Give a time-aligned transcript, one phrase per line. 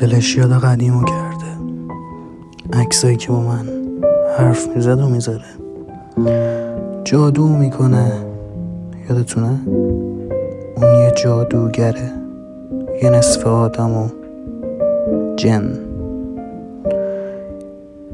[0.00, 1.50] دلش یاد قدیمو کرده.
[2.72, 3.68] عکسایی که با من
[4.38, 5.44] حرف می‌زد و می‌ذاره.
[7.04, 8.12] جادو می‌کنه.
[9.10, 9.60] یادتونه؟
[10.76, 12.12] اون یه جادوگره.
[13.02, 14.08] یه نصف آدم و
[15.36, 15.78] جن.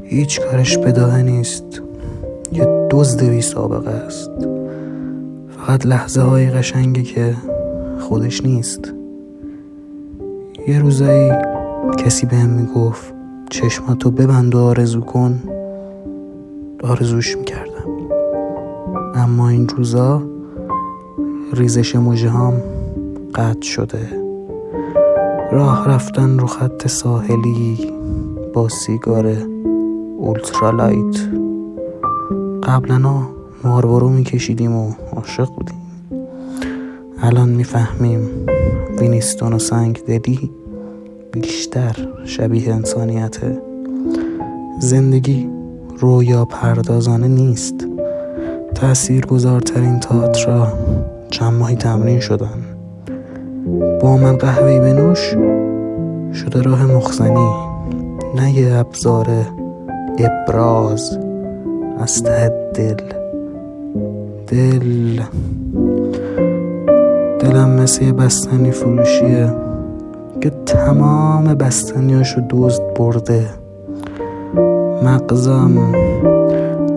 [0.03, 1.81] هیچ کارش بداهه نیست.
[2.51, 4.31] یه دزد بی سابقه است.
[5.57, 7.35] فقط لحظه های قشنگی که
[7.99, 8.93] خودش نیست.
[10.67, 11.31] یه روزایی
[11.97, 13.13] کسی بهم می‌گفت
[13.49, 15.39] چشماتو ببند و آرزو کن.
[16.83, 17.87] آرزوش می‌کردم.
[19.15, 20.21] اما این روزا
[21.53, 22.53] ریزش موجه هم
[23.35, 24.09] قطع شده.
[25.51, 27.93] راه رفتن رو خط ساحلی
[28.53, 29.37] با سیگار
[30.17, 31.17] اولترالایت.
[32.63, 32.99] قبلا
[33.63, 35.81] ماربارو میکشیدیم و عاشق بودیم.
[37.21, 38.29] الان می‌فهمیم
[38.99, 40.51] وینیستون و سنگ دلی
[41.31, 43.61] بیشتر شبیه انسانیته
[44.79, 45.49] زندگی
[45.99, 47.87] رویا پردازانه نیست.
[48.75, 50.67] تأثیر گذارترین تئاتر
[51.29, 52.65] چند ماهی تمرین شدن.
[54.01, 55.35] با من قهوهی بنوش
[56.33, 57.49] شده راه مخزنی.
[58.35, 59.27] نه یه ابزار
[60.19, 61.19] ابراز
[61.99, 62.95] از ته دل.
[64.47, 65.21] دل.
[67.39, 69.66] دلم مثل یه بستنی فروشیه
[70.41, 73.49] که تمام بستنیاشو دزد برده.
[75.03, 75.91] مغزم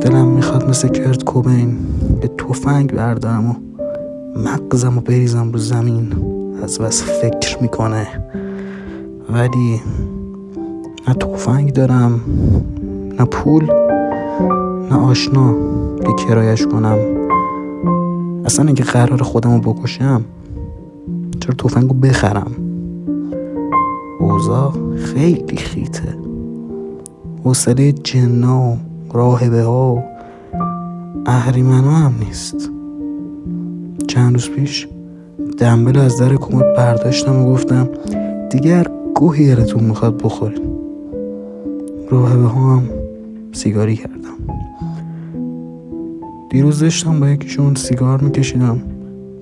[0.01, 1.77] دلم می‌خواد مثل کرد کوبین
[2.21, 3.55] به توفنگ بردارم و
[4.39, 6.13] مغزم رو بریزم رو زمین.
[6.63, 8.07] از بس فکر می‌کنه.
[9.31, 9.81] ولی
[11.09, 12.21] نه توفنگ دارم
[13.19, 13.65] نه پول
[14.91, 15.55] نه آشنا
[16.01, 16.99] که کرایش کنم.
[18.45, 20.25] اصلا اینکه قرار خودم رو بکشم
[21.41, 22.70] چرا توفنگ رو بخرم؟
[24.31, 26.17] اوضاع خیلی خیته.
[27.45, 28.77] حوصله جنا و
[29.13, 30.03] راهبه ها و
[31.27, 32.71] اهریمن هم نیست.
[34.07, 34.89] چند روز پیش
[35.59, 37.89] دنبل از در کمد برداشتم و گفتم
[38.51, 40.63] دیگر گوهی یلتون می‌خواد بخورین.
[42.11, 42.83] راهبه ها هم
[43.53, 44.21] سیگاری کردم.
[46.51, 48.83] دیروز داشتم با یکیشون سیگار میکشیدم.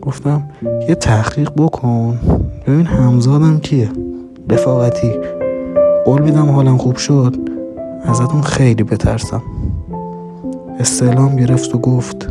[0.03, 0.43] گفتم
[0.89, 2.19] یه تحقیق بکن.
[2.67, 3.89] ببین همزادم کیه.
[4.51, 5.13] رفاقتی
[6.05, 7.35] قول میدم حالم خوب شد.
[8.05, 9.43] ازتون خیلی بترسم.
[10.81, 12.29] استعلام گرفت و گفت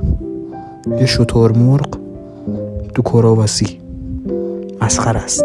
[1.00, 1.88] یه شطور مرغ
[2.94, 3.80] تو کراواسی.
[4.82, 5.44] مسخر است.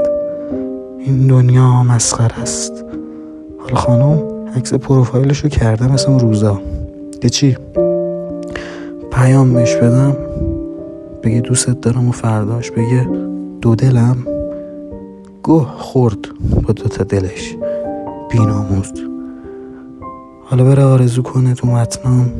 [0.98, 2.84] این دنیا مسخر است.
[3.58, 4.22] حالا خانم
[4.56, 6.60] عکس پروفایلشو کرده مثل اون روزا.
[7.22, 7.56] یه چی؟
[9.12, 10.16] پیام بهش بدم.
[11.22, 13.08] بگه دوستت دارم و فرداش بگه
[13.60, 14.16] دو دلم.
[15.42, 17.56] گوه خورد با دوتا دلش.
[18.30, 18.92] بیناموز
[20.44, 22.32] حالا بره آرزو کنه تو متنام.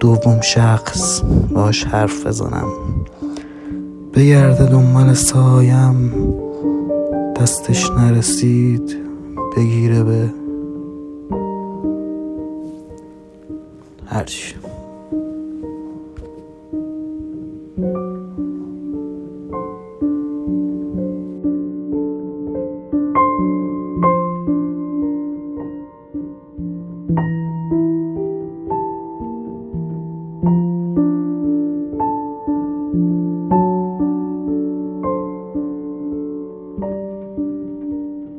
[0.00, 1.22] دوم شخص.
[1.54, 2.68] باش حرف بزنم.
[4.14, 6.12] بگرده دنبال سایم.
[7.40, 8.96] دستش نرسید.
[9.56, 10.30] بگیره به
[14.06, 14.54] هرچی